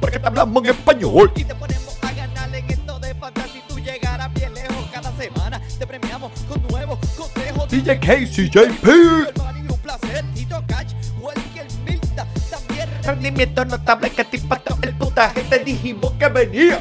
[0.00, 1.32] Porque te hablamos en español.
[1.36, 3.62] Y te ponemos a ganar en esto de fantasy.
[3.68, 5.60] Tú llegarás bien lejos cada semana.
[5.78, 7.68] Te premiamos con nuevos consejos.
[7.68, 8.86] DJ Casey JP.
[9.68, 10.24] Un placer.
[10.34, 12.26] Tito Cash, Welker Milta.
[12.50, 15.42] También Rendimiento notable que te impactó el puntaje.
[15.42, 16.80] Te dijimos que venía.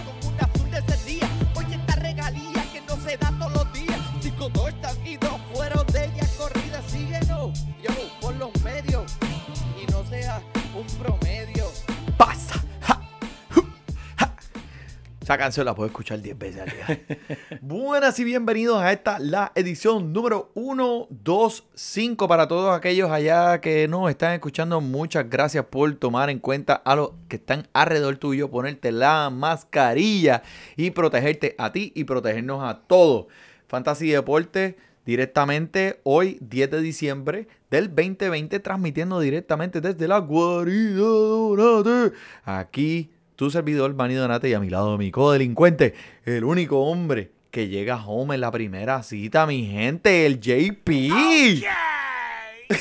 [15.26, 17.18] Esa canción la puedo escuchar 10 veces al día.
[17.62, 24.08] Buenas y bienvenidos a esta, la edición número 125 para todos aquellos allá que nos
[24.12, 24.82] están escuchando.
[24.82, 30.44] Muchas gracias por tomar en cuenta a los que están alrededor tuyo, ponerte la mascarilla
[30.76, 33.26] y protegerte a ti y protegernos a todos.
[33.68, 42.16] Fantasy Deporte directamente hoy 10 de diciembre del 2020 transmitiendo directamente desde la guarida Donate.
[42.44, 45.94] Aquí tu servidor Manny Donate y a mi lado mi codelincuente,
[46.26, 50.88] el único hombre que llega home en la primera cita, mi gente, el JP.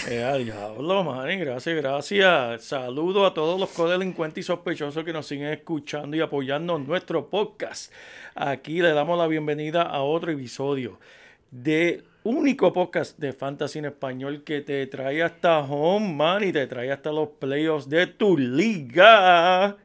[0.09, 1.05] Eh, a diablo,
[1.39, 2.65] gracias, gracias.
[2.65, 7.29] Saludo a todos los codelincuentes y sospechosos que nos siguen escuchando y apoyando en nuestro
[7.29, 7.93] podcast.
[8.35, 10.99] Aquí le damos la bienvenida a otro episodio
[11.51, 16.67] de único podcast de Fantasy en español que te trae hasta home, man, y te
[16.67, 19.77] trae hasta los playoffs de tu liga.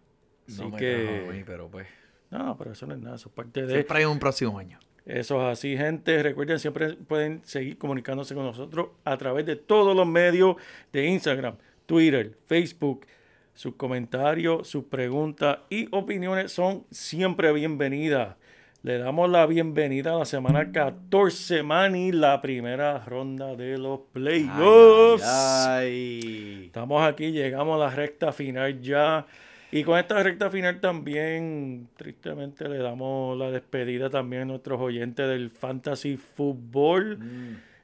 [0.49, 1.27] Así No me que...
[1.31, 1.87] ahí, pero pues.
[2.31, 3.73] No, pero eso no es nada, eso es parte de...
[3.73, 4.79] Siempre hay un próximo año.
[5.05, 6.21] Eso es así, gente.
[6.21, 10.55] Recuerden, siempre pueden seguir comunicándose con nosotros a través de todos los medios
[10.93, 13.07] de Instagram, Twitter, Facebook.
[13.55, 18.35] Sus comentarios, sus preguntas y opiniones son siempre bienvenidas.
[18.83, 25.25] Le damos la bienvenida a la semana 14, Manny, la primera ronda de los playoffs.
[25.25, 26.63] Ay, ay.
[26.67, 29.25] Estamos aquí, llegamos a la recta final ya.
[29.71, 35.27] Y con esta recta final también, tristemente, le damos la despedida también a nuestros oyentes
[35.27, 37.19] del Fantasy Football.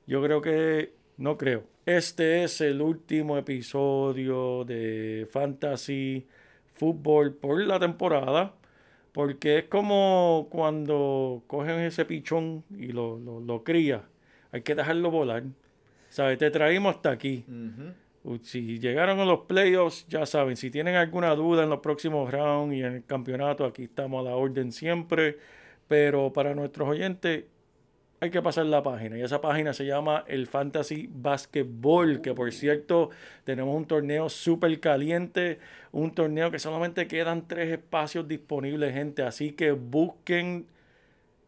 [0.07, 6.25] Yo creo que, no creo, este es el último episodio de Fantasy
[6.73, 8.55] Football por la temporada.
[9.11, 14.01] Porque es como cuando cogen ese pichón y lo, lo, lo crías.
[14.51, 15.43] Hay que dejarlo volar.
[16.09, 16.37] ¿Sabes?
[16.37, 17.45] Te traímos hasta aquí.
[18.41, 22.75] Si llegaron a los playoffs, ya saben, si tienen alguna duda en los próximos rounds
[22.75, 25.37] y en el campeonato, aquí estamos a la orden siempre.
[25.87, 27.45] Pero para nuestros oyentes,
[28.19, 29.17] hay que pasar la página.
[29.17, 33.11] Y esa página se llama el Fantasy Basketball, que por cierto,
[33.43, 35.59] tenemos un torneo súper caliente,
[35.91, 39.23] un torneo que solamente quedan tres espacios disponibles, gente.
[39.23, 40.67] Así que busquen,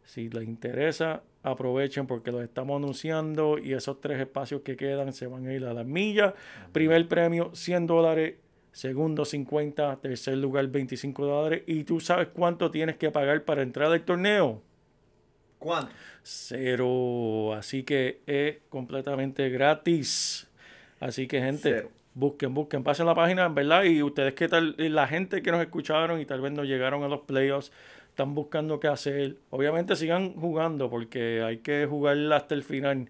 [0.05, 5.27] si les interesa, aprovechen porque los estamos anunciando y esos tres espacios que quedan se
[5.27, 6.33] van a ir a las millas.
[6.71, 8.35] Primer premio, 100 dólares.
[8.71, 10.01] Segundo, 50.
[10.01, 11.63] Tercer lugar, 25 dólares.
[11.65, 14.61] ¿Y tú sabes cuánto tienes que pagar para entrar al torneo?
[15.57, 15.91] ¿Cuánto?
[16.21, 17.53] Cero.
[17.53, 20.47] Así que es completamente gratis.
[20.99, 21.89] Así que, gente, Cero.
[22.17, 23.83] Busquen, busquen, pasen la página, ¿verdad?
[23.83, 24.75] Y ustedes, ¿qué tal?
[24.77, 27.71] La gente que nos escucharon y tal vez no llegaron a los playoffs,
[28.09, 29.37] están buscando qué hacer.
[29.51, 33.09] Obviamente sigan jugando porque hay que jugar hasta el final.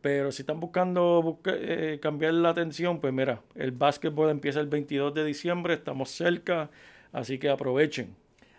[0.00, 4.66] Pero si están buscando busca- eh, cambiar la atención, pues mira, el básquetbol empieza el
[4.66, 6.70] 22 de diciembre, estamos cerca,
[7.12, 8.14] así que aprovechen.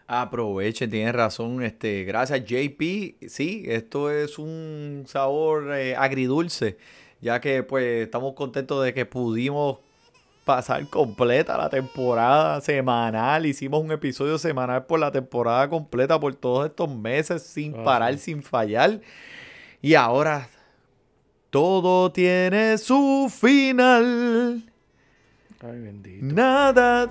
[0.07, 1.63] Aprovechen, tienes razón.
[1.63, 3.15] Este, gracias, JP.
[3.27, 6.77] Sí, esto es un sabor eh, agridulce,
[7.23, 9.77] ya que pues estamos contentos de que pudimos
[10.45, 13.45] pasar completa la temporada semanal.
[13.45, 18.13] Hicimos un episodio semanal por la temporada completa por todos estos meses sin Ah, parar,
[18.15, 18.19] sí.
[18.33, 18.99] sin fallar.
[19.81, 20.49] Y ahora
[21.49, 24.63] todo tiene su final.
[25.61, 26.25] Ay, bendito.
[26.25, 27.09] Nada.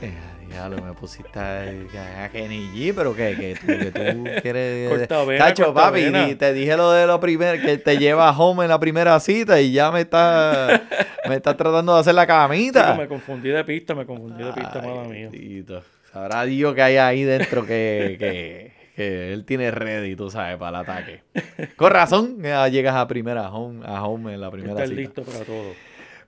[0.48, 4.88] Eh, diablo, me pusiste a, Kenny G, pero que, que, tú, que tú quieres.
[4.88, 6.28] Cortavena, Tacho, papi, cortavena.
[6.28, 9.60] y te dije lo de lo primero, que te lleva home en la primera cita
[9.60, 10.82] y ya me está,
[11.28, 12.86] me está tratando de hacer la camita.
[12.92, 15.30] Chico, me confundí de pista, me confundí de pista, Ay, mala mía.
[16.12, 20.78] Sabrá Dios que hay ahí dentro que, que, que él tiene ready, tú sabes, para
[20.80, 21.22] el ataque.
[21.76, 25.00] Con razón, ya llegas a primera home, a home en la primera Estás cita.
[25.00, 25.72] listo para todo.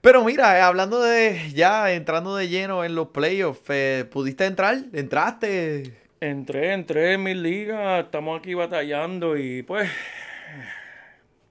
[0.00, 4.78] Pero mira, eh, hablando de ya entrando de lleno en los playoffs, eh, ¿pudiste entrar?
[4.94, 5.98] ¿Entraste?
[6.20, 9.90] Entré, entré en mi liga, estamos aquí batallando y pues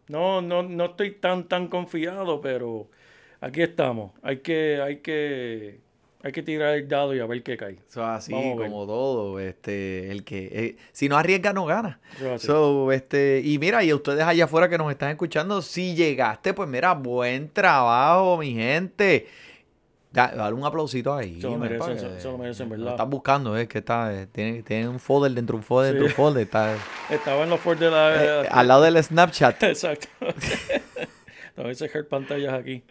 [0.07, 2.89] no, no, no estoy tan tan confiado, pero
[3.39, 4.13] aquí estamos.
[4.23, 5.79] Hay que, hay que,
[6.21, 7.77] hay que tirar el dado y a ver qué cae.
[7.87, 9.39] Es así, como todo.
[9.39, 11.99] Este, el que, eh, si no arriesga, no gana.
[12.39, 16.53] So, este, y mira, y a ustedes allá afuera que nos están escuchando, si llegaste,
[16.53, 19.27] pues mira, buen trabajo, mi gente.
[20.11, 21.39] Da- dale un aplausito ahí.
[21.39, 22.93] Se lo merecen, se- se lo merecen, Lo ¿verdad?
[22.95, 26.05] estás buscando, es que está, eh, tiene, tiene un folder dentro de un folder dentro
[26.07, 26.43] de un folder.
[26.43, 26.75] Está,
[27.11, 28.43] Estaba en los Ford de la...
[28.43, 29.61] eh, al lado del Snapchat.
[29.63, 30.07] Exacto.
[31.55, 32.83] no sacar pantallas aquí.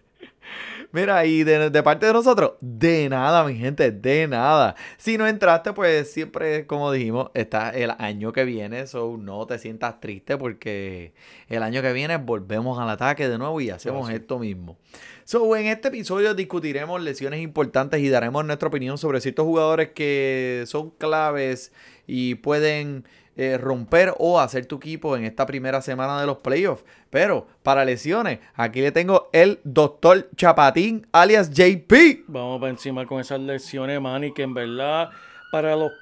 [0.91, 4.75] Mira, y de, de parte de nosotros, de nada, mi gente, de nada.
[4.97, 9.59] Si no entraste, pues siempre, como dijimos, está el año que viene, so no te
[9.59, 11.13] sientas triste porque
[11.49, 14.79] el año que viene volvemos al ataque de nuevo y hacemos esto mismo.
[15.25, 20.65] So, en este episodio discutiremos lesiones importantes y daremos nuestra opinión sobre ciertos jugadores que
[20.67, 21.71] son claves
[22.07, 23.05] y pueden
[23.39, 26.85] eh, romper o hacer tu equipo en esta primera semana de los playoffs.
[27.09, 32.25] Pero para lesiones, aquí le tengo el doctor Chapatín, alias JP.
[32.27, 35.11] Vamos para encima con esas lesiones, Manny, que en verdad
[35.53, 35.93] para los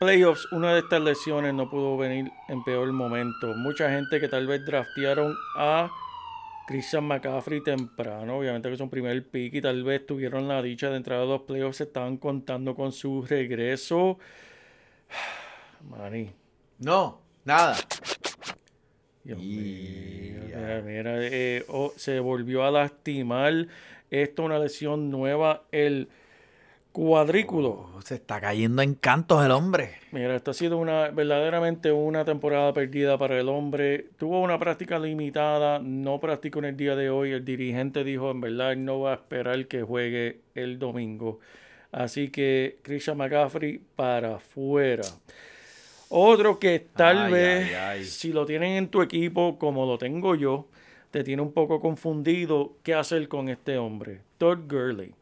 [0.00, 3.54] playoffs una de estas lesiones no pudo venir en peor momento.
[3.54, 5.92] Mucha gente que tal vez draftearon a
[6.66, 10.90] Christian McCaffrey temprano, obviamente que es un primer pick y tal vez tuvieron la dicha
[10.90, 14.18] de entrar a los playoffs, estaban contando con su regreso.
[15.88, 16.30] Manny,
[16.80, 17.76] No, nada.
[19.24, 23.66] Dios Y- mío, mira, mira, eh, oh, se volvió a lastimar.
[24.10, 26.08] Esto es una lesión nueva, el
[26.92, 27.90] cuadrículo.
[27.94, 29.90] Oh, se está cayendo en cantos el hombre.
[30.10, 34.06] Mira, esta ha sido una verdaderamente una temporada perdida para el hombre.
[34.18, 37.30] Tuvo una práctica limitada, no practicó en el día de hoy.
[37.32, 41.38] El dirigente dijo, en verdad, no va a esperar que juegue el domingo.
[41.92, 45.02] Así que Christian McCaffrey para afuera.
[46.12, 48.04] Otro que tal Ay, vez, ay, ay.
[48.04, 50.66] si lo tienen en tu equipo, como lo tengo yo,
[51.12, 54.22] te tiene un poco confundido qué hacer con este hombre.
[54.36, 55.14] Todd Gurley.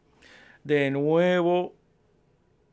[0.63, 1.75] De nuevo,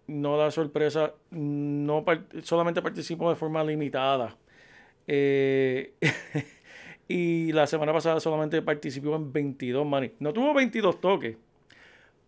[0.06, 2.04] no da sorpresa, no
[2.42, 4.38] solamente participó de forma limitada.
[5.06, 5.92] Eh,
[7.08, 10.12] y la semana pasada solamente participó en 22 manis.
[10.20, 11.36] No tuvo 22 toques,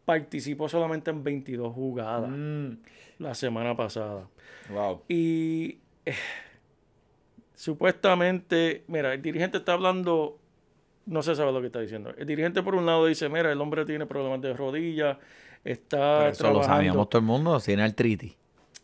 [0.09, 2.31] participó solamente en 22 jugadas
[3.19, 4.27] la semana pasada.
[4.73, 5.03] wow.
[5.07, 6.15] Y eh,
[7.55, 10.39] supuestamente, mira, el dirigente está hablando,
[11.05, 12.15] no se sabe lo que está diciendo.
[12.17, 15.19] El dirigente por un lado dice, mira, el hombre tiene problemas de rodilla,
[15.63, 18.35] está eso lo sabíamos todo el mundo, tiene artritis.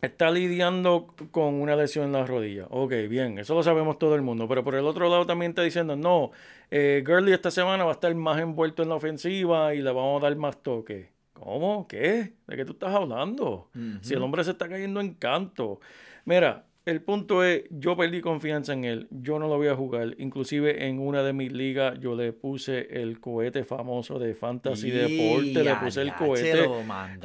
[0.03, 2.67] está lidiando con una lesión en la rodilla.
[2.69, 4.47] Ok, bien, eso lo sabemos todo el mundo.
[4.47, 6.29] Pero por el otro lado también está diciendo, no,
[6.69, 10.21] eh, Gurley esta semana va a estar más envuelto en la ofensiva y le vamos
[10.21, 11.14] a dar más toques.
[11.35, 11.85] ¿Cómo?
[11.87, 12.33] ¿Qué?
[12.47, 13.69] ¿De qué tú estás hablando?
[14.01, 15.81] Si el hombre se está cayendo en canto.
[16.23, 19.07] Mira, el punto es, yo perdí confianza en él.
[19.09, 20.13] Yo no lo voy a jugar.
[20.19, 25.63] Inclusive en una de mis ligas yo le puse el cohete famoso de Fantasy Deporte.
[25.63, 26.69] Le puse el cohete.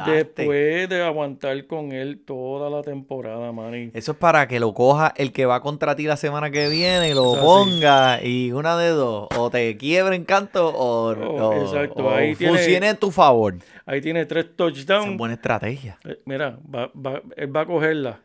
[0.06, 3.90] Después de aguantar con él toda la temporada, Manny.
[3.92, 7.10] Eso es para que lo coja el que va contra ti la semana que viene
[7.10, 11.62] y lo ponga y una de dos, o te quiebra en canto o, Oh, o-
[11.62, 13.54] exacto, o ahí tiene- en tu favor.
[13.86, 15.16] Ahí tiene tres Esa es touchdowns.
[15.16, 15.98] buena estrategia.
[16.04, 18.20] Eh, Mira, va, va- él va a cogerla,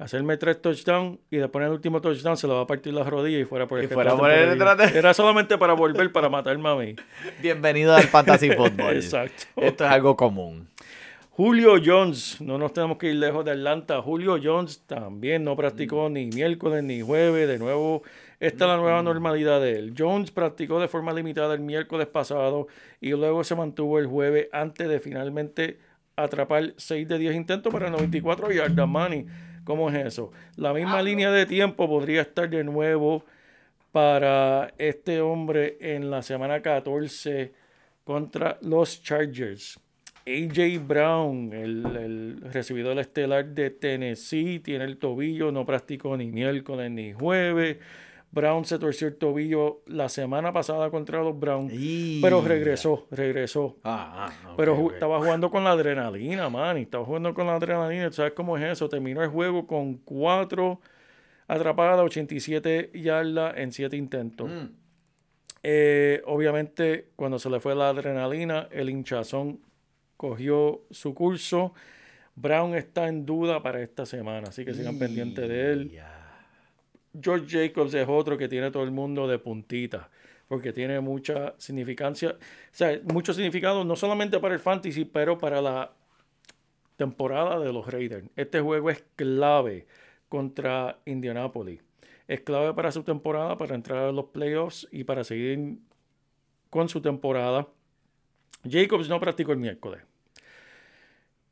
[0.00, 3.04] hacerme tres touchdowns y después en el último touchdown se lo va a partir la
[3.04, 4.82] rodilla y fuera por el Y fuera de por el retrato.
[4.82, 6.96] Era solamente para volver para matarme a mí.
[7.42, 8.96] Bienvenido al Fantasy Football.
[8.96, 9.44] Exacto.
[9.56, 10.68] Esto es algo común.
[11.28, 14.00] Julio Jones, no nos tenemos que ir lejos de Atlanta.
[14.02, 17.46] Julio Jones también no practicó ni miércoles ni jueves.
[17.46, 18.02] De nuevo,
[18.40, 19.94] esta es la nueva normalidad de él.
[19.96, 22.68] Jones practicó de forma limitada el miércoles pasado
[23.00, 25.78] y luego se mantuvo el jueves antes de finalmente
[26.16, 28.88] atrapar 6 de 10 intentos para 94 yardas.
[28.88, 29.26] Manny,
[29.64, 30.32] ¿cómo es eso?
[30.56, 33.24] La misma línea de tiempo podría estar de nuevo
[33.92, 37.52] para este hombre en la semana 14
[38.04, 39.78] contra los Chargers.
[40.26, 46.90] AJ Brown, el, el recibidor estelar de Tennessee, tiene el tobillo, no practicó ni miércoles
[46.90, 47.78] ni jueves.
[48.32, 53.78] Brown se torció el tobillo la semana pasada contra los Browns, Y- pero regresó, regresó.
[53.82, 56.78] Ah, ah, Pero ju- estaba jugando con la adrenalina, man.
[56.78, 58.08] y Estaba jugando con la adrenalina.
[58.08, 58.88] ¿tú ¿Sabes cómo es eso?
[58.88, 60.80] Terminó el juego con cuatro
[61.48, 64.48] atrapadas, 87 yardas en siete intentos.
[64.48, 64.66] Mm.
[65.62, 69.60] Eh, obviamente, cuando se le fue la adrenalina, el hinchazón
[70.16, 71.74] cogió su curso.
[72.36, 75.90] Brown está en duda para esta semana, así que sigan pendientes de él.
[77.18, 80.10] George Jacobs es otro que tiene todo el mundo de puntita.
[80.48, 82.36] porque tiene mucha significancia, o
[82.72, 85.92] sea, mucho significado no solamente para el fantasy, pero para la
[86.96, 88.28] temporada de los Raiders.
[88.34, 89.86] Este juego es clave
[90.28, 91.80] contra Indianapolis.
[92.26, 95.78] Es clave para su temporada, para entrar a los playoffs y para seguir
[96.68, 97.68] con su temporada.
[98.68, 100.02] Jacobs no practicó el miércoles,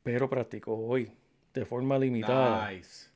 [0.03, 1.09] pero practicó hoy
[1.53, 2.69] de forma limitada.
[2.69, 3.09] Nice.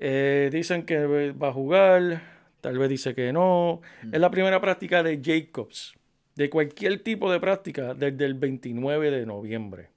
[0.00, 2.22] Eh, dicen que va a jugar,
[2.60, 3.80] tal vez dice que no.
[4.12, 5.94] Es la primera práctica de Jacobs,
[6.34, 9.88] de cualquier tipo de práctica, desde el 29 de noviembre.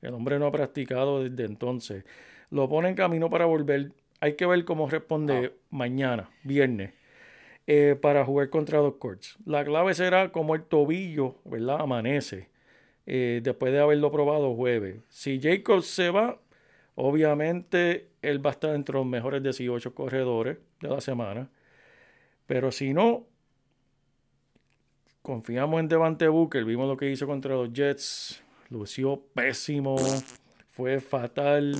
[0.00, 2.04] El hombre no ha practicado desde entonces.
[2.50, 3.92] Lo pone en camino para volver.
[4.20, 6.92] Hay que ver cómo responde mañana, viernes,
[7.66, 9.36] eh, para jugar contra los Colts.
[9.46, 11.80] La clave será cómo el tobillo, ¿verdad?
[11.80, 12.48] Amanece
[13.06, 14.96] eh, después de haberlo probado jueves.
[15.08, 16.38] Si Jacobs se va,
[16.94, 21.48] obviamente él va a estar entre los mejores 18 corredores de la semana.
[22.46, 23.26] Pero si no,
[25.22, 26.64] confiamos en Devante Booker.
[26.64, 28.42] Vimos lo que hizo contra los Jets.
[28.70, 29.96] Lució pésimo.
[30.70, 31.76] Fue fatal.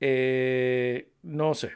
[0.00, 1.72] Eh, no sé.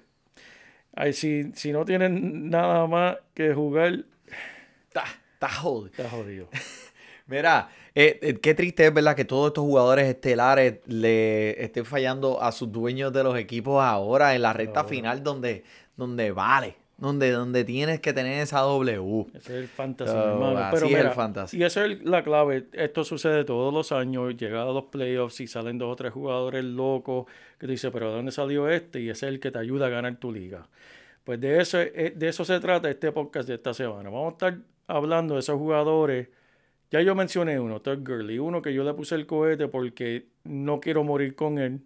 [0.95, 4.05] Ay, si, si no tienen nada más que jugar,
[4.89, 5.87] Está, está jodido.
[5.87, 6.49] está jodido.
[7.31, 9.15] Mira, eh, eh, qué triste es, ¿verdad?
[9.15, 14.35] Que todos estos jugadores estelares le estén fallando a sus dueños de los equipos ahora
[14.35, 15.63] en la recta final donde,
[15.97, 19.27] donde vale, donde, donde tienes que tener esa W.
[19.33, 20.59] Ese es el fantasy, mi hermano.
[20.59, 21.57] así Pero es el fantasy.
[21.57, 22.67] Y esa es la clave.
[22.73, 24.37] Esto sucede todos los años.
[24.37, 27.27] Llega a los playoffs y salen dos o tres jugadores locos
[27.59, 29.03] que te dicen, pero ¿de dónde salió este?
[29.03, 30.67] Y ese es el que te ayuda a ganar tu liga.
[31.23, 34.11] Pues de eso, eh, de eso se trata este podcast de esta semana.
[34.11, 34.59] Vamos a estar
[34.89, 36.27] hablando de esos jugadores.
[36.91, 40.81] Ya yo mencioné uno, Todd Gurley, uno que yo le puse el cohete porque no
[40.81, 41.83] quiero morir con él.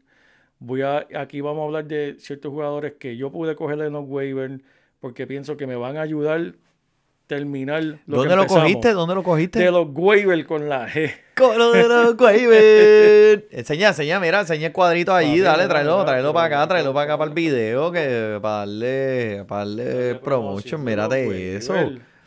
[0.60, 4.04] Voy a, aquí vamos a hablar de ciertos jugadores que yo pude cogerle en los
[4.06, 4.62] waivers
[5.00, 6.52] porque pienso que me van a ayudar a
[7.26, 8.92] terminar lo que ¿Dónde lo cogiste?
[8.94, 9.58] ¿Dónde lo cogiste?
[9.58, 11.12] De los waivers con la G.
[11.36, 13.44] Con lo de los waivers.
[13.50, 17.18] enseña, enseña, mira, enseña el cuadrito Papi, dale, tráelo, tráelo para acá, tráelo para acá
[17.18, 21.74] para el video, que para darle, para darle promotion, mírate eso.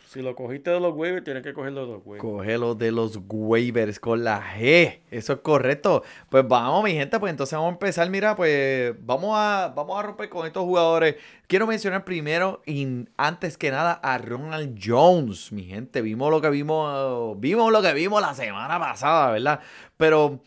[0.09, 2.21] Si lo cogiste de los waivers, tienes que cogerlo de los waivers.
[2.21, 5.01] Cógelo de los waivers con la G.
[5.11, 6.01] Eso es correcto.
[6.29, 7.19] Pues vamos, mi gente.
[7.19, 8.09] Pues entonces vamos a empezar.
[8.09, 11.15] Mira, pues vamos a, vamos a romper con estos jugadores.
[11.47, 12.87] Quiero mencionar primero y
[13.17, 15.51] antes que nada a Ronald Jones.
[15.51, 17.37] Mi gente, vimos lo que vimos.
[17.41, 19.59] Vimos lo que vimos la semana pasada, ¿verdad?
[19.97, 20.39] Pero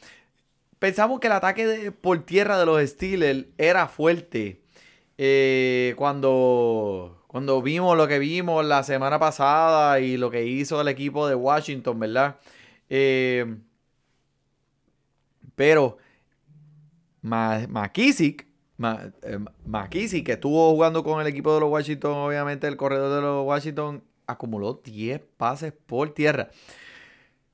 [0.79, 4.63] pensamos que el ataque de- por tierra de los Steelers era fuerte.
[5.19, 10.89] Eh, cuando, cuando vimos lo que vimos la semana pasada y lo que hizo el
[10.89, 12.41] equipo de Washington, ¿verdad?
[12.89, 13.57] Eh,
[15.55, 15.99] pero
[17.23, 18.49] McKissick,
[19.23, 23.21] eh, McKissick, que estuvo jugando con el equipo de los Washington, obviamente el corredor de
[23.21, 26.51] los Washington, acumuló 10 pases por tierra.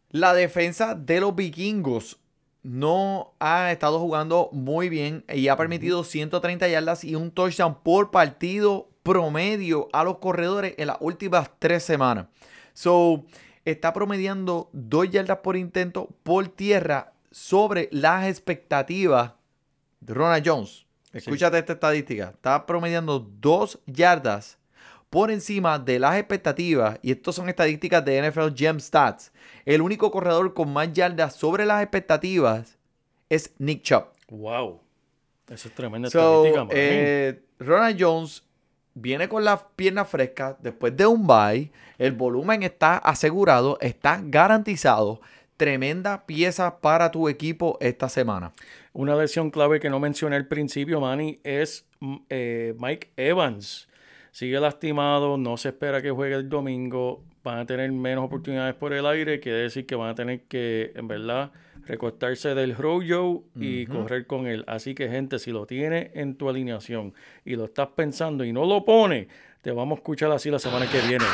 [0.09, 2.19] La defensa de los vikingos
[2.63, 8.11] no ha estado jugando muy bien y ha permitido 130 yardas y un touchdown por
[8.11, 12.27] partido promedio a los corredores en las últimas tres semanas.
[12.75, 13.25] So,
[13.65, 19.33] está promediando 2 yardas por intento por tierra sobre las expectativas
[20.01, 20.87] de Ronald Jones.
[21.13, 22.31] Escúchate esta estadística.
[22.31, 24.59] Está promediando 2 yardas
[25.09, 29.33] por encima de las expectativas, y estas son estadísticas de NFL Gem Stats,
[29.65, 32.77] el único corredor con más yardas sobre las expectativas
[33.29, 34.07] es Nick Chubb.
[34.29, 34.81] Wow.
[35.49, 38.46] Eso es tremenda So, estadística, eh, Ronald Jones
[38.97, 41.71] viene con las piernas frescas después de un bye.
[41.99, 45.21] El volumen está asegurado, está garantizado.
[45.57, 48.53] Tremenda pieza para tu equipo esta semana.
[48.93, 53.89] Una lesión clave que no mencioné al principio, Manny, es mm, eh, Mike Evans.
[54.33, 57.23] Sigue lastimado, no se espera que juegue el domingo.
[57.45, 60.93] Van a tener menos oportunidades por el aire, quiere decir que van a tener que,
[60.95, 61.53] en verdad,
[61.87, 64.65] recortarse del rollo y correr con él.
[64.67, 67.15] Así que, gente, si lo tiene en tu alineación
[67.45, 69.29] y lo estás pensando y no lo pone,
[69.63, 71.25] te vamos a escuchar así la semana que viene.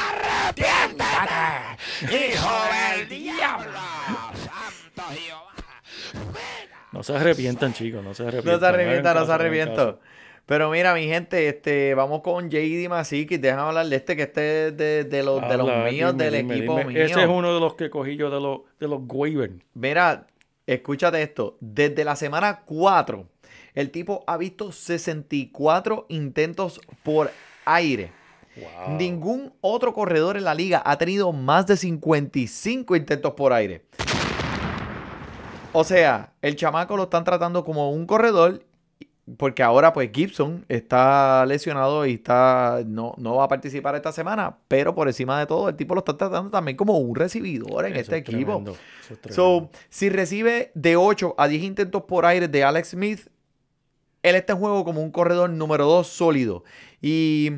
[6.93, 8.53] No se arrepientan, chicos, no se arrepientan.
[8.55, 9.99] No se arrepienta, hagan no se caso.
[10.45, 13.39] Pero mira, mi gente, este, vamos con JD Masiki.
[13.39, 16.35] Déjame hablar de este, que este es de, de los, de los míos, dime, del
[16.35, 16.93] dime, equipo dime.
[16.93, 17.03] mío.
[17.05, 19.55] Ese es uno de los que cogí yo de los, de los waivers.
[19.75, 20.27] Mira,
[20.67, 21.57] escúchate esto.
[21.61, 23.27] Desde la semana 4,
[23.75, 27.31] el tipo ha visto 64 intentos por
[27.65, 28.13] aire.
[28.57, 28.97] Wow.
[28.97, 33.85] Ningún otro corredor en la liga ha tenido más de 55 intentos por aire.
[35.73, 38.63] O sea, el chamaco lo están tratando como un corredor
[39.37, 44.59] porque ahora pues Gibson está lesionado y está no, no va a participar esta semana,
[44.69, 47.93] pero por encima de todo el tipo lo está tratando también como un recibidor en
[47.93, 48.53] Eso este es equipo.
[48.53, 52.91] tremendo, eso es So, si recibe de 8 a 10 intentos por aire de Alex
[52.91, 53.29] Smith,
[54.23, 56.65] él está en juego como un corredor número 2 sólido.
[57.01, 57.51] Y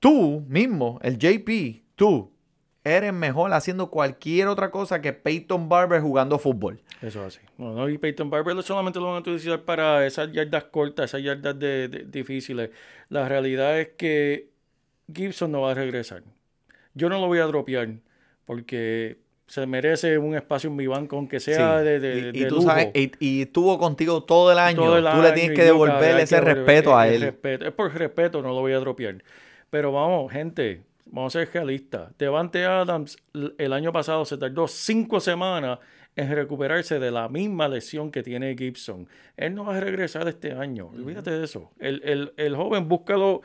[0.00, 2.33] tú mismo, el JP, tú,
[2.84, 6.80] eres mejor haciendo cualquier otra cosa que Peyton Barber jugando fútbol.
[7.00, 7.46] Eso es así.
[7.58, 11.22] No, no, y Peyton Barber solamente lo van a utilizar para esas yardas cortas, esas
[11.22, 12.70] yardas de, de- difíciles.
[13.08, 14.50] La realidad es que
[15.12, 16.22] Gibson no va a regresar.
[16.94, 17.88] Yo no lo voy a dropear
[18.44, 21.84] porque se merece un espacio en mi banco, aunque sea Sí.
[21.84, 22.68] de, de, y, y de tú lujo.
[22.68, 24.76] sabes, y, y estuvo contigo todo el año.
[24.76, 27.20] todo el tú le tienes que devolver ese respeto a él.
[27.22, 27.66] respeto.
[27.66, 29.22] Es por respeto, no lo voy a dropear.
[29.70, 32.12] Pero vamos, gente, vamos a ser realistas.
[32.18, 33.16] Devante Adams
[33.58, 35.78] el año pasado se tardó cinco semanas
[36.16, 39.08] en recuperarse de la misma lesión que tiene Gibson.
[39.36, 40.86] Él no va a regresar este año.
[40.88, 41.72] Olvídate de eso.
[41.78, 43.42] El, el- el joven, búscalo.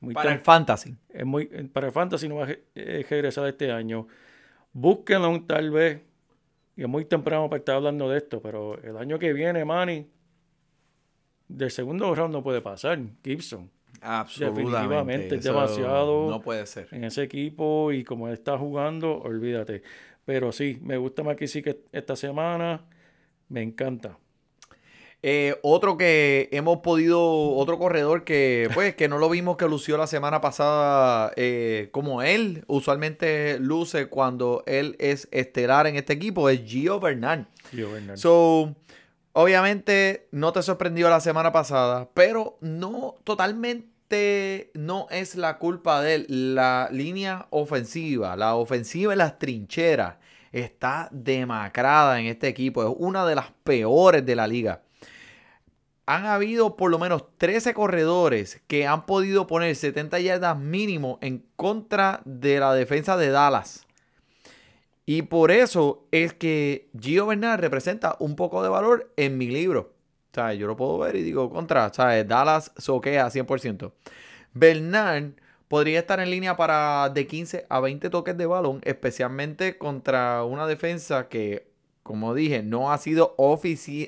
[0.00, 0.96] Muy Para el fantasy.
[1.08, 4.06] es muy, para el Fantasy no va a eh, regresar este año.
[4.72, 6.02] Búsquenlo tal vez.
[6.76, 10.06] Y es muy temprano para estar hablando de esto, pero el año que viene, Manny,
[11.48, 12.98] del segundo round no puede pasar.
[13.22, 13.70] Gibson.
[14.38, 16.88] Definitivamente, es demasiado- No puede ser.
[16.92, 19.82] En ese equipo y como él está jugando, olvídate.
[20.24, 22.84] Pero sí, me gusta más que sí que esta semana.
[23.48, 24.18] Me encanta.
[25.26, 27.18] Eh, otro que hemos podido,
[27.56, 32.20] otro corredor que, pues, que no lo vimos que lució la semana pasada eh, como
[32.20, 37.48] él usualmente luce cuando él es estelar en este equipo, es Gio Bernal.
[37.70, 38.18] Gio Bernal.
[38.18, 38.74] So,
[39.32, 43.88] obviamente no te sorprendió la semana pasada, pero no totalmente
[44.74, 46.54] no es la culpa de él.
[46.54, 50.16] La línea ofensiva, la ofensiva en las trincheras
[50.52, 52.82] está demacrada en este equipo.
[52.82, 54.82] Es una de las peores de la liga.
[56.06, 61.44] Han habido por lo menos 13 corredores que han podido poner 70 yardas mínimo en
[61.56, 63.86] contra de la defensa de Dallas.
[65.06, 69.93] Y por eso es que Gio Bernal representa un poco de valor en mi libro.
[70.34, 72.26] O sea, yo lo puedo ver y digo, contra, ¿sabes?
[72.26, 73.92] Dallas soquea 100%.
[74.52, 75.34] Bernal
[75.68, 80.66] podría estar en línea para de 15 a 20 toques de balón, especialmente contra una
[80.66, 81.68] defensa que,
[82.02, 83.36] como dije, no ha sido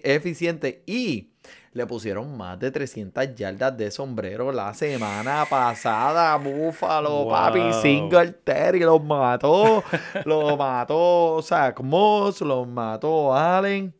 [0.04, 1.30] eficiente y
[1.72, 6.34] le pusieron más de 300 yardas de sombrero la semana pasada.
[6.36, 7.30] Búfalo, Wow.
[7.30, 9.84] papi, Singletary los mató.
[10.24, 13.94] los mató Zach Moss, los mató Allen.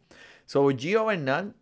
[0.47, 1.55] So, Gio Bernal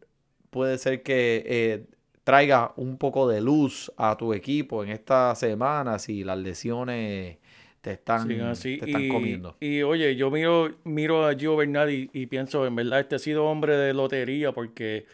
[0.54, 1.84] puede ser que eh,
[2.22, 7.36] traiga un poco de luz a tu equipo en esta semana si las lesiones
[7.82, 8.78] te están, así.
[8.78, 9.56] te están y, comiendo.
[9.60, 13.18] y, oye, yo miro, miro a Gio Bernal y, y pienso, en verdad, este ha
[13.18, 15.04] sido hombre de lotería porque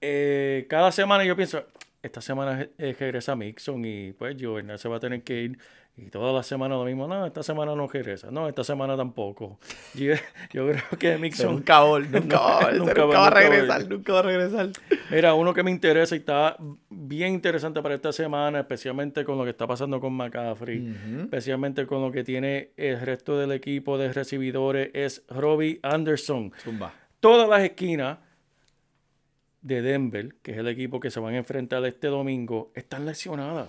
[0.00, 1.64] eh, cada semana yo pienso,
[2.02, 5.42] esta semana es- es regresa Mixon y pues Gio Bernal se va a tener que
[5.42, 5.58] ir.
[5.96, 9.58] Y todas las semanas lo mismo, no, esta semana no regresa, no, esta semana tampoco.
[9.94, 10.14] Yo
[10.50, 11.56] creo que Mixon...
[11.56, 14.68] Nunca, nunca, va a- Nunca nunca va- regresar, nunca va a regresar.
[15.10, 16.56] Mira, uno que me interesa y está
[16.88, 22.00] bien interesante para esta semana, especialmente con lo que está pasando con McCaffrey, especialmente con
[22.00, 26.52] lo que tiene el resto del equipo de recibidores, es Robbie Anderson.
[26.62, 26.94] Zumba.
[27.20, 28.18] Todas las esquinas
[29.60, 33.68] de Denver, que es el equipo que se van a enfrentar este domingo, están lesionadas.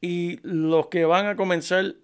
[0.00, 1.94] Y los que van a comenzar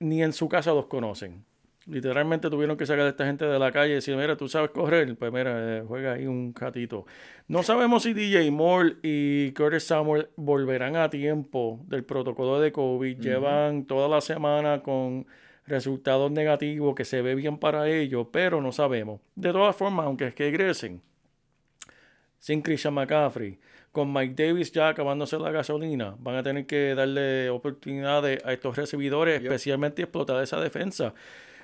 [0.00, 1.44] ni en su casa los conocen.
[1.86, 4.70] Literalmente tuvieron que sacar a esta gente de la calle y decir, mira, tú sabes
[4.70, 7.06] correr, pues mira, eh, juega ahí un ratito.
[7.46, 13.18] No sabemos si DJ Moore y Curtis Samuel volverán a tiempo del protocolo de COVID.
[13.18, 15.26] Llevan toda la semana con
[15.66, 19.20] resultados negativos que se ve bien para ellos, pero no sabemos.
[19.34, 21.00] De todas formas, aunque regresen,
[22.38, 23.58] sin Christian McCaffrey,
[23.92, 28.76] con Mike Davis ya acabándose la gasolina, van a tener que darle oportunidades a estos
[28.76, 31.14] recibidores, especialmente explotar esa defensa.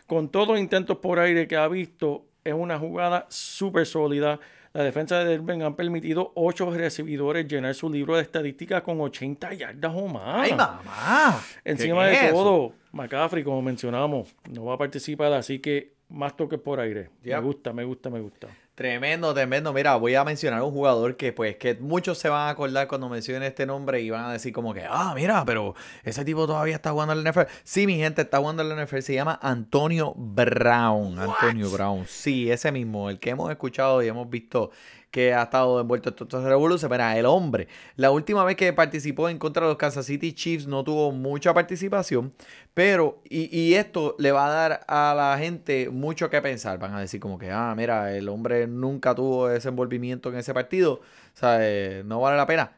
[0.07, 4.39] Con todos los intentos por aire que ha visto, es una jugada súper sólida.
[4.73, 9.55] La defensa de Denver han permitido ocho recibidores llenar su libro de estadísticas con 80
[9.55, 10.23] yardas o más.
[10.45, 11.41] ¡Ay, mamá!
[11.65, 12.33] Encima ¿Qué de es eso?
[12.35, 17.09] todo, McCaffrey, como mencionamos, no va a participar, así que más toques por aire.
[17.23, 17.43] Me Yep.
[17.43, 18.49] gusta, me gusta, me gusta.
[18.75, 19.73] Tremendo, tremendo.
[19.73, 23.09] Mira, voy a mencionar un jugador que pues que muchos se van a acordar cuando
[23.09, 26.75] mencione este nombre y van a decir como que, ah, mira, pero ese tipo todavía
[26.75, 27.53] está jugando en la NFL.
[27.63, 28.99] Sí, mi gente, está jugando en la NFL.
[28.99, 31.21] Se llama Antonio Brown.
[31.21, 32.05] Antonio Brown.
[32.09, 34.73] Sí, ese mismo, el que hemos escuchado y hemos visto
[35.15, 36.91] que ha estado envuelto en estas revoluciones.
[36.91, 40.67] Mira, el hombre, la última vez que participó en contra de los Kansas City Chiefs
[40.67, 42.33] no tuvo mucha participación,
[42.75, 46.81] pero, y, y esto le va a dar a la gente mucho que pensar.
[46.81, 50.53] Van a decir como que, ah, mira, el hombre nunca tuvo ese envolvimiento en ese
[50.53, 52.77] partido, o sea, eh, no vale la pena.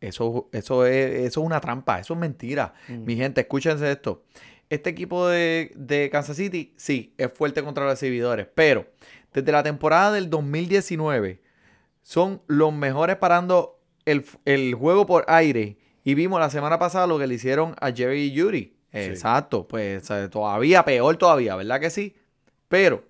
[0.00, 2.74] Eso, eso, es, eso es una trampa, eso es mentira.
[2.86, 4.22] Mi gente, escúchense esto.
[4.70, 8.86] Este equipo de, de Kansas City, sí, es fuerte contra los recibidores, pero
[9.32, 11.41] desde la temporada del 2019
[12.02, 15.78] son los mejores parando el, el juego por aire.
[16.04, 18.76] Y vimos la semana pasada lo que le hicieron a Jerry y Judy.
[18.92, 22.14] Exacto, pues todavía peor todavía, ¿verdad que sí?
[22.68, 23.04] Pero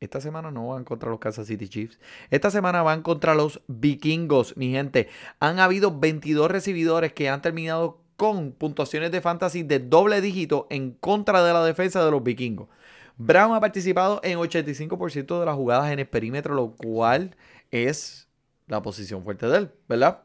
[0.00, 1.98] esta semana no van contra los Kansas City Chiefs.
[2.30, 5.08] Esta semana van contra los vikingos, mi gente.
[5.40, 10.92] Han habido 22 recibidores que han terminado con puntuaciones de fantasy de doble dígito en
[10.92, 12.68] contra de la defensa de los vikingos.
[13.16, 17.36] Brown ha participado en 85% de las jugadas en el perímetro, lo cual
[17.70, 18.28] es
[18.66, 20.22] la posición fuerte de él, ¿verdad?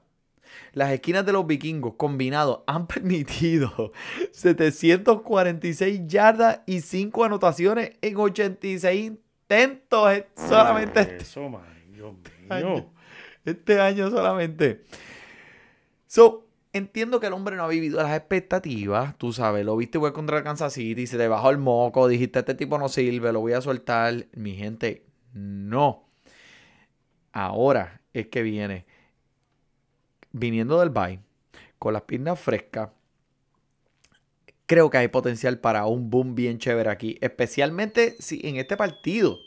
[0.73, 3.91] Las esquinas de los vikingos combinados han permitido
[4.31, 10.09] 746 yardas y 5 anotaciones en 86 intentos.
[10.35, 12.13] Solamente este Eso, man, Dios
[12.49, 12.73] año.
[12.73, 12.89] mío.
[13.43, 14.83] Este año solamente.
[16.07, 19.17] So, entiendo que el hombre no ha vivido las expectativas.
[19.17, 22.55] Tú sabes, lo viste jugar contra Kansas City, se te bajó el moco, dijiste, este
[22.55, 24.27] tipo no sirve, lo voy a soltar.
[24.33, 26.04] Mi gente, no.
[27.35, 28.85] Ahora es que viene
[30.31, 31.19] viniendo del bye,
[31.77, 32.91] con las piernas frescas.
[34.65, 39.37] Creo que hay potencial para un boom bien chévere aquí, especialmente si en este partido,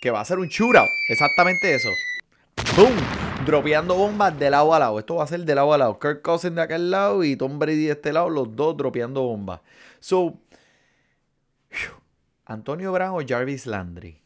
[0.00, 1.88] que va a ser un shootout, exactamente eso.
[2.76, 2.94] ¡Boom!
[3.44, 5.00] Dropeando bombas de lado a lado.
[5.00, 5.98] Esto va a ser de lado a lado.
[5.98, 9.60] Kirk Cousins de aquel lado y Tom Brady de este lado, los dos dropeando bombas.
[9.98, 10.38] So,
[12.44, 14.22] Antonio Brown o Jarvis Landry.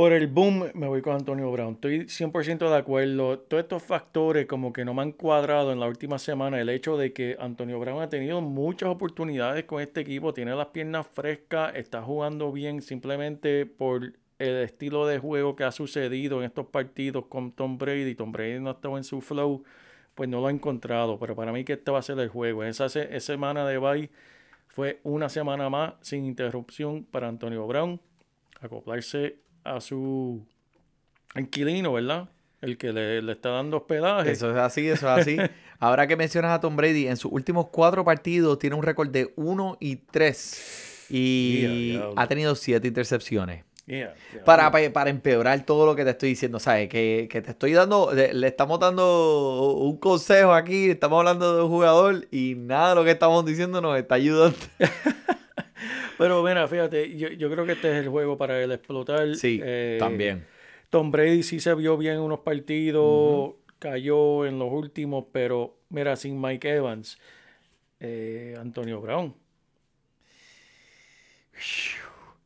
[0.00, 1.74] Por el boom me voy con Antonio Brown.
[1.74, 3.38] Estoy 100% de acuerdo.
[3.38, 6.58] Todos estos factores como que no me han cuadrado en la última semana.
[6.58, 10.32] El hecho de que Antonio Brown ha tenido muchas oportunidades con este equipo.
[10.32, 11.74] Tiene las piernas frescas.
[11.74, 17.26] Está jugando bien simplemente por el estilo de juego que ha sucedido en estos partidos
[17.26, 18.14] con Tom Brady.
[18.14, 19.64] Tom Brady no ha estado en su flow.
[20.14, 21.18] Pues no lo ha encontrado.
[21.18, 22.64] Pero para mí que este va a ser el juego.
[22.64, 24.10] Esa, esa semana de bye
[24.66, 28.00] fue una semana más sin interrupción para Antonio Brown.
[28.62, 30.44] Acoplarse a su
[31.34, 32.28] inquilino, ¿verdad?
[32.60, 34.30] El que le, le está dando hospedaje.
[34.32, 35.36] Eso es así, eso es así.
[35.78, 39.32] Ahora que mencionas a Tom Brady, en sus últimos cuatro partidos tiene un récord de
[39.36, 41.06] 1 y 3.
[41.08, 42.14] Y Ya, diablo.
[42.16, 43.64] ha tenido 7 intercepciones.
[43.86, 44.44] Yeah, yeah.
[44.44, 46.88] Para, pa- para empeorar todo lo que te estoy diciendo, ¿sabes?
[46.88, 51.62] Que, que te estoy dando, le, le estamos dando un consejo aquí, estamos hablando de
[51.64, 54.56] un jugador y nada de lo que estamos diciendo nos está ayudando.
[56.20, 59.34] Pero mira, fíjate, yo, yo creo que este es el juego para él explotar.
[59.36, 60.46] Sí, Eh, también.
[60.90, 66.16] Tom Brady sí se vio bien en unos partidos, cayó en los últimos, pero mira,
[66.16, 67.18] sin Mike Evans,
[68.00, 69.34] eh, Antonio Brown.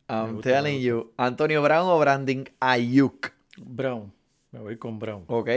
[0.09, 3.33] I'm telling you, Antonio Brown o Brandon Ayuk.
[3.57, 4.13] Brown,
[4.53, 5.25] me voy con Brown.
[5.27, 5.51] ¿Ok?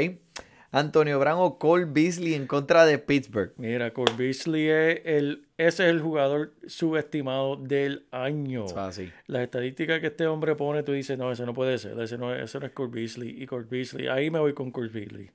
[0.71, 3.53] Antonio Brown o Cole Beasley en contra de Pittsburgh.
[3.57, 8.65] Mira, Cole Beasley es el, ese es el jugador subestimado del año.
[8.65, 9.11] Es así.
[9.27, 12.33] Las estadísticas que este hombre pone, tú dices, no, ese no puede ser, ese no,
[12.33, 13.41] ese no es Cole Beasley.
[13.41, 15.31] Y Cole Beasley, ahí me voy con Cole Beasley.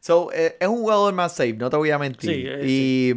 [0.00, 2.30] So, eh, es un jugador más safe, no te voy a mentir.
[2.30, 3.14] Sí, eh, y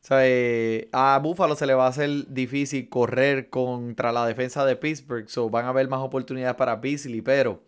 [0.00, 0.88] ¿sabes?
[0.90, 5.28] a Buffalo se le va a hacer difícil correr contra la defensa de Pittsburgh.
[5.28, 7.20] So, van a haber más oportunidades para Beasley.
[7.20, 7.62] Pero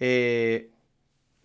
[0.00, 0.70] eh,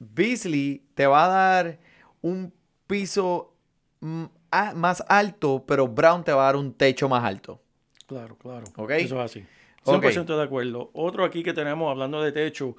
[0.01, 1.79] Beasley te va a dar
[2.21, 2.51] un
[2.87, 3.53] piso
[3.99, 7.61] más alto, pero Brown te va a dar un techo más alto.
[8.07, 8.65] Claro, claro.
[8.77, 8.91] Ok.
[8.91, 9.45] Eso es así.
[9.83, 10.03] Ok.
[10.03, 10.89] 100% de acuerdo.
[10.93, 12.75] Otro aquí que tenemos hablando de techo.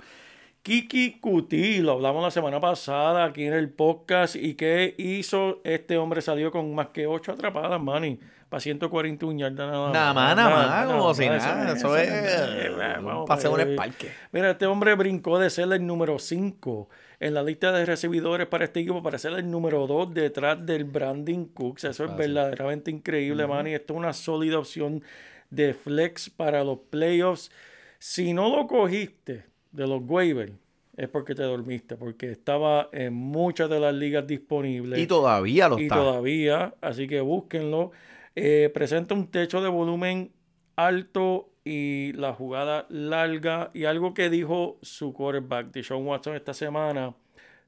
[0.62, 4.36] Kiki Cuti, lo hablamos la semana pasada aquí en el podcast.
[4.36, 5.60] ¿Y qué hizo?
[5.64, 8.18] Este hombre salió con más que 8 atrapadas, Manny.
[8.48, 9.92] Para 141 yardas nada más.
[9.92, 11.72] Nada más, nada más, como si nada.
[11.72, 13.00] Eso es nada.
[13.00, 14.12] un paseo en el parque.
[14.30, 16.88] Mira, este hombre brincó de ser el número 5
[17.22, 20.82] en la lista de recibidores para este equipo para ser el número 2 detrás del
[20.82, 21.84] Brandon Cooks.
[21.84, 23.74] Eso es verdaderamente increíble, Manny.
[23.74, 25.04] Esto es una sólida opción
[25.48, 27.52] de flex para los playoffs.
[28.00, 30.52] Si no lo cogiste de los waivers,
[30.96, 35.78] es porque te dormiste, porque estaba en muchas de las ligas disponibles Y todavía lo
[35.78, 35.94] y está.
[35.94, 37.92] todavía, así que búsquenlo.
[38.34, 40.32] Eh, presenta un techo de volumen
[40.74, 47.14] alto y la jugada larga y algo que dijo su quarterback, Deshaun Watson, esta semana,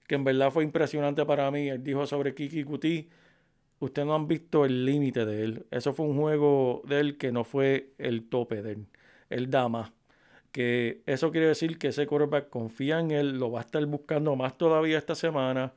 [0.07, 1.69] que en verdad fue impresionante para mí.
[1.69, 3.09] Él dijo sobre Kiki Kuti,
[3.81, 5.67] ustedes no han visto el límite de él.
[5.71, 8.87] Eso fue un juego de él que no fue el tope de él.
[9.31, 9.93] Él da más.
[10.53, 14.37] que eso quiere decir que ese quarterback confía en él, lo va a estar buscando
[14.37, 15.73] más todavía esta semana.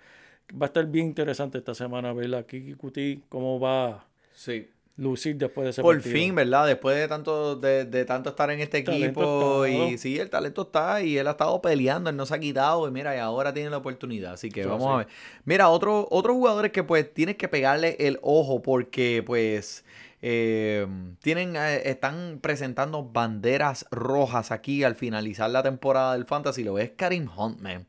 [0.54, 4.68] Va a estar bien interesante esta semana ver a Kiki Kuti cómo va Sí.
[4.98, 6.14] Lucir después de ese Por partido.
[6.14, 6.66] fin, ¿verdad?
[6.68, 9.66] Después de tanto, de, de tanto estar en este equipo.
[9.68, 12.88] Y sí, el talento está y él ha estado peleando, él no se ha quitado.
[12.88, 14.34] Y mira, y ahora tiene la oportunidad.
[14.34, 15.08] Así que vamos a ver.
[15.46, 19.86] Mira, otro, otros jugadores que pues tienes que pegarle el ojo porque pues
[20.24, 20.88] eh,
[21.22, 26.64] tienen, eh, están presentando banderas rojas aquí al finalizar la temporada del Fantasy.
[26.64, 27.86] Lo ves Karim Hunt, man.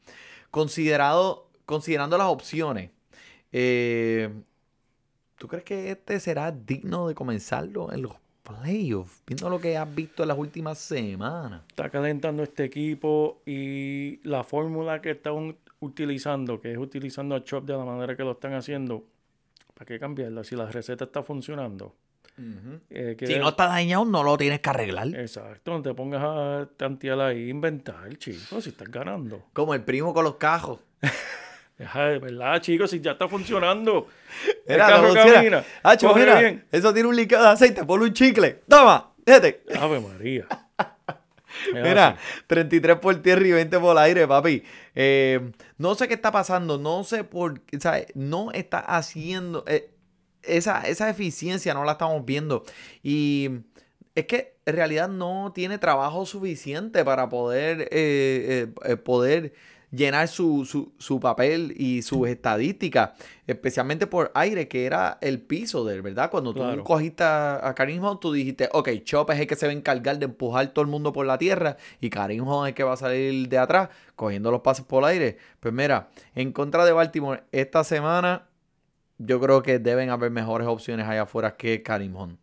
[0.50, 2.90] Considerado, considerando las opciones.
[3.52, 4.30] eh,
[5.38, 9.22] ¿Tú crees que este será digno de comenzarlo en los playoffs?
[9.26, 11.62] Viendo lo que has visto en las últimas semanas.
[11.68, 17.64] Está calentando este equipo y la fórmula que están utilizando, que es utilizando a Chop
[17.64, 19.04] de la manera que lo están haciendo,
[19.74, 20.42] ¿para qué cambiarla?
[20.42, 21.94] Si la receta está funcionando.
[22.90, 25.08] Eh, Si no está dañado, no lo tienes que arreglar.
[25.08, 29.44] Exacto, no te pongas a tantear ahí, inventar, chicos, si estás ganando.
[29.52, 30.80] Como el primo con los cajos.
[31.78, 34.08] De verdad, chicos, si ya está funcionando.
[34.66, 36.64] El Mira, carro camina, Hacho, corre mira, bien.
[36.72, 37.84] eso tiene un líquido de aceite.
[37.84, 38.62] Ponle un chicle.
[38.68, 39.62] Toma, déjate.
[39.78, 40.46] Ave María.
[41.72, 42.42] Mira, así.
[42.48, 44.62] 33 por tierra y 20 por aire, papi.
[44.94, 48.06] Eh, no sé qué está pasando, no sé por qué, ¿sabes?
[48.14, 49.90] No está haciendo, eh,
[50.42, 52.64] esa, esa eficiencia no la estamos viendo.
[53.02, 53.50] Y
[54.14, 58.66] es que en realidad no tiene trabajo suficiente para poder, eh,
[59.04, 59.52] poder
[59.90, 63.10] llenar su, su, su papel y sus estadísticas,
[63.46, 66.30] especialmente por aire, que era el piso de él, ¿verdad?
[66.30, 66.84] Cuando tú Claro.
[66.84, 70.18] cogiste a, Karim Hunt, tú dijiste, ok, Chop es el que se va a encargar
[70.18, 72.92] de empujar todo el mundo por la tierra y Karim Hunt es el que va
[72.92, 75.38] a salir de atrás cogiendo los pases por el aire.
[75.60, 78.46] Pues mira, en contra de Baltimore, esta semana
[79.16, 82.38] yo creo que deben haber mejores opciones allá afuera que Karim Hunt.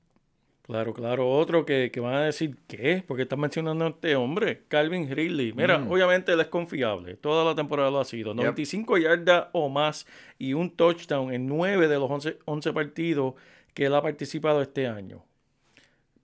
[0.66, 1.30] Claro, claro.
[1.30, 3.04] Otro que, que van a decir, ¿qué?
[3.08, 5.54] Porque están mencionando a este hombre, Calvin Ridley.
[5.54, 5.92] Mira, Mm.
[5.92, 7.16] obviamente él es confiable.
[7.18, 8.34] Toda la temporada lo ha sido.
[8.34, 10.08] 95 yardas o más
[10.40, 13.36] y un touchdown en 9 de los 11, 11 partidos
[13.76, 15.24] que él ha participado este año.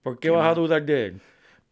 [0.02, 1.20] ¿Por qué vas a dudar de él?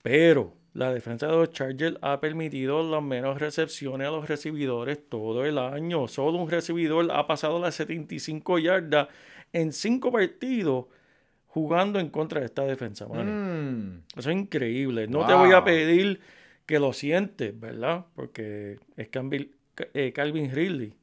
[0.02, 5.44] Pero la defensa de los Chargers ha permitido las menos recepciones a los recibidores todo
[5.44, 6.06] el año.
[6.06, 9.08] Solo un recibidor ha pasado las 75 yardas
[9.52, 10.84] en 5 partidos
[11.50, 13.06] jugando en contra de esta defensa.
[13.06, 15.08] Mm, Eso es increíble.
[15.08, 16.20] No te voy a pedir
[16.64, 18.06] que lo sientes, ¿verdad?
[18.14, 19.50] Porque es Calvin,
[19.94, 20.94] eh, Calvin Ridley.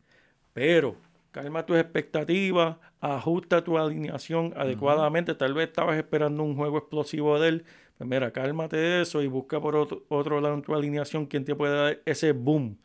[0.53, 0.95] Pero
[1.31, 5.35] calma tus expectativas, ajusta tu alineación adecuadamente.
[5.35, 7.65] Tal vez estabas esperando un juego explosivo de él.
[7.97, 11.43] Pues mira, cálmate de eso y busca por otro, otro lado en tu alineación quien
[11.43, 12.77] te pueda dar ese boom.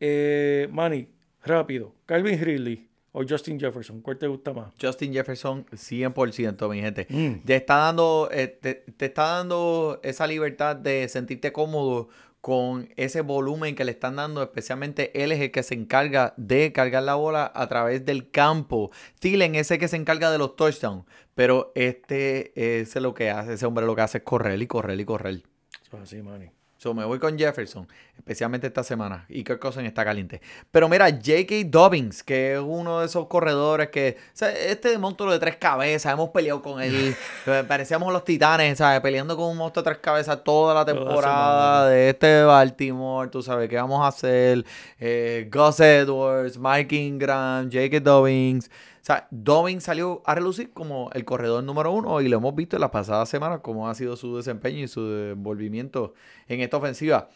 [0.00, 1.08] Eh, Manny,
[1.44, 1.94] rápido.
[2.06, 4.72] Calvin Ridley o Justin Jefferson, ¿cuál te gusta más?
[4.80, 7.06] Justin Jefferson, 100%, mi gente.
[7.10, 7.44] Mm.
[7.44, 12.08] Te está dando, eh, te, te está dando esa libertad de sentirte cómodo
[12.40, 16.72] con ese volumen que le están dando, especialmente él es el que se encarga de
[16.72, 18.92] cargar la bola a través del campo.
[19.18, 21.04] Thielen es el que se encarga de los touchdowns,
[21.34, 25.00] pero este es lo que hace, ese hombre lo que hace es correr y correr
[25.00, 25.42] y correr.
[25.82, 26.57] Eso es así, Manny.
[26.78, 29.26] So, me voy con Jefferson, especialmente esta semana.
[29.28, 30.40] Y Kirk Cousins está caliente.
[30.70, 31.64] Pero mira, J.K.
[31.66, 34.16] Dobbins, que es uno de esos corredores que.
[34.16, 37.16] o sea, este monstruo de tres cabezas, hemos peleado con él.
[37.46, 39.00] eh, Parecíamos los titanes, ¿sabes?
[39.00, 43.28] Peleando con un monstruo de tres cabezas toda la temporada de este Baltimore.
[43.28, 44.64] Tú sabes qué vamos a hacer.
[45.00, 47.98] Eh, Gus Edwards, Mike Ingram, J.K.
[47.98, 48.70] Dobbins.
[49.08, 52.76] O sea, Dobbins salió a relucir como el corredor número uno y lo hemos visto
[52.76, 56.12] en las pasadas semanas cómo ha sido su desempeño y su desenvolvimiento
[56.46, 57.30] en esta ofensiva.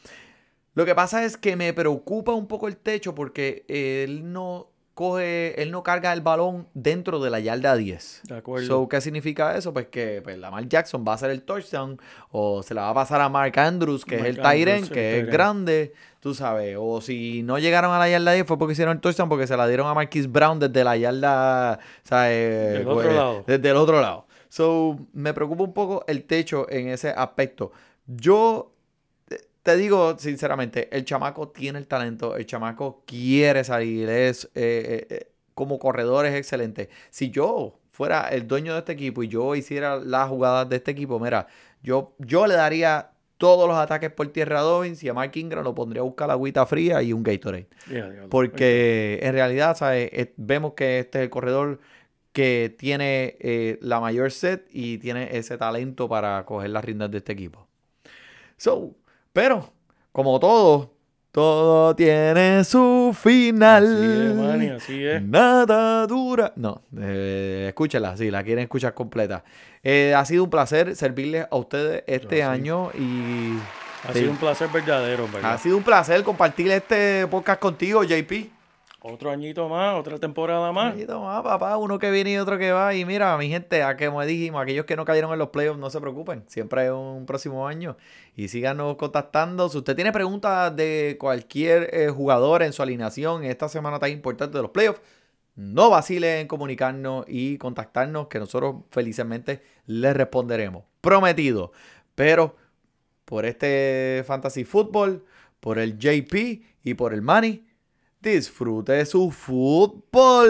[0.75, 5.61] Lo que pasa es que me preocupa un poco el techo porque él no coge,
[5.63, 8.23] él no carga el balón dentro de la yarda 10.
[8.25, 8.67] De acuerdo.
[8.67, 9.73] So, ¿Qué significa eso?
[9.73, 11.99] Pues que pues, Lamar Jackson va a hacer el touchdown
[12.31, 15.21] o se la va a pasar a Mark Andrews, que Mark es el Tyren, que
[15.21, 16.77] es grande, tú sabes.
[16.79, 19.57] O si no llegaron a la yarda 10 fue porque hicieron el touchdown porque se
[19.57, 22.73] la dieron a Marquise Brown desde la yarda, ¿sabes?
[22.79, 23.45] Del otro Pues, lado.
[23.47, 24.27] Desde el otro lado.
[24.49, 27.73] So, me preocupa un poco el techo en ese aspecto.
[28.07, 28.72] Yo
[29.63, 35.29] te- digo sinceramente, el chamaco tiene el talento, el chamaco quiere salir, es eh, eh,
[35.55, 36.89] como corredor es excelente.
[37.11, 40.91] Si yo fuera el dueño de este equipo y yo hiciera las jugadas de este
[40.91, 41.47] equipo, mira,
[41.83, 45.65] yo, yo le daría todos los ataques por tierra a Dobbins y a Mark Ingram
[45.65, 47.67] lo pondría a buscar agüita fría y un Gatorade.
[48.31, 50.11] Porque en realidad, ¿sabes?
[50.37, 51.81] Vemos que este es el corredor
[52.33, 57.19] que tiene eh, la mayor set y tiene ese talento para coger las riendas de
[57.19, 57.67] este equipo.
[58.57, 58.95] So,
[59.33, 59.73] pero,
[60.13, 60.93] como todo,
[61.31, 63.85] todo tiene su final.
[64.55, 65.23] Así es, así es.
[65.23, 66.53] Nada dura.
[66.57, 69.43] No, eh, escúchenla, si la quieren escuchar completa.
[69.83, 73.59] Eh, ha sido un placer servirles a ustedes este año y
[74.05, 74.19] Ha Sí.
[74.19, 75.53] sido un placer verdadero, ¿verdad?
[75.53, 78.51] Ha sido un placer compartir este podcast contigo, JP.
[79.05, 80.93] Otro añito más, otra temporada más.
[80.93, 82.95] Poquito más, papá, uno que viene y otro que va.
[82.95, 85.81] Y mira, mi gente, a que como dijimos, aquellos que no cayeron en los playoffs,
[85.81, 86.45] no se preocupen.
[86.47, 87.97] Siempre hay un próximo año.
[88.37, 89.69] Y síganos contactando.
[89.69, 94.11] Si usted tiene preguntas de cualquier eh, jugador en su alineación en esta semana tan
[94.11, 95.01] importante de los playoffs,
[95.57, 100.85] no vacile en comunicarnos y contactarnos, que nosotros felizmente les responderemos.
[101.01, 101.73] Prometido.
[102.15, 102.55] Pero
[103.25, 105.25] por este Fantasy Football,
[105.59, 107.65] por el JP y por el Manny,
[108.23, 110.49] disfrute su fútbol.